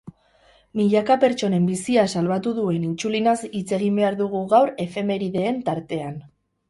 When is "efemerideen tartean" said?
4.87-6.19